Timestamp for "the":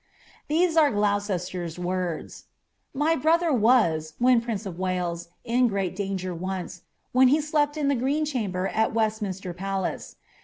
7.87-7.93